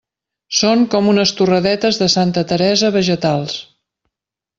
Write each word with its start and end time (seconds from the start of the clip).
Són 0.59 0.79
com 0.93 1.09
unes 1.11 1.33
torradetes 1.41 1.99
de 2.03 2.07
Santa 2.13 2.43
Teresa 2.53 2.91
vegetals. 2.97 3.59